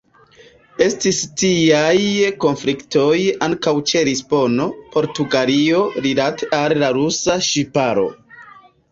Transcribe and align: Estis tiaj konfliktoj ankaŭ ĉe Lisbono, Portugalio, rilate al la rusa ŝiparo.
Estis 0.83 1.17
tiaj 1.39 1.99
konfliktoj 2.45 3.19
ankaŭ 3.47 3.73
ĉe 3.91 4.01
Lisbono, 4.07 4.65
Portugalio, 4.95 5.83
rilate 6.07 6.49
al 6.61 6.75
la 6.85 6.89
rusa 6.97 7.37
ŝiparo. 7.49 8.07